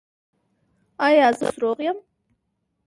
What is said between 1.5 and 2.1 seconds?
روغ یم؟